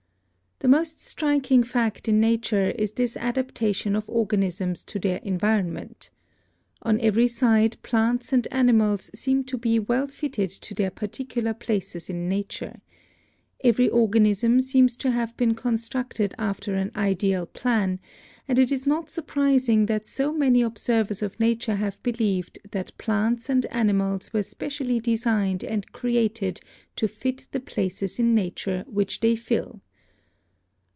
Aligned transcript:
The 0.63 0.67
most 0.67 0.99
striking 0.99 1.63
fact 1.63 2.07
in 2.07 2.19
nature 2.19 2.69
is 2.69 2.93
this 2.93 3.17
adaptation 3.17 3.95
of 3.95 4.07
organisms 4.07 4.83
to 4.83 4.99
their 4.99 5.17
environment. 5.23 6.11
On 6.83 7.01
every 7.01 7.27
side 7.27 7.77
plants 7.81 8.31
and 8.31 8.47
animals 8.51 9.09
seem 9.15 9.43
to 9.45 9.57
be 9.57 9.79
well 9.79 10.05
fitted 10.05 10.51
to 10.51 10.75
their 10.75 10.91
particular 10.91 11.55
places 11.55 12.11
in 12.11 12.29
nature. 12.29 12.79
Every 13.63 13.89
organism 13.89 14.61
seems 14.61 14.95
to 14.97 15.09
have 15.09 15.35
been 15.35 15.55
constructed 15.55 16.35
after 16.37 16.75
an 16.75 16.91
ideal 16.95 17.47
plan, 17.47 17.99
and 18.47 18.59
it 18.59 18.71
is 18.71 18.85
not 18.85 19.09
surprising 19.09 19.87
that 19.87 20.05
so 20.05 20.31
many 20.31 20.61
observers 20.61 21.23
of 21.23 21.39
nature 21.39 21.77
have 21.77 22.01
believed 22.03 22.59
that 22.69 22.95
plants 22.99 23.49
and 23.49 23.65
animals 23.71 24.31
were 24.31 24.43
specially 24.43 24.99
designed 24.99 25.63
and 25.63 25.91
created 25.91 26.59
to 26.97 27.07
fit 27.07 27.47
the 27.51 27.59
places 27.59 28.19
in 28.19 28.35
nature 28.35 28.83
which 28.87 29.21
they 29.21 29.35
fill. 29.35 29.81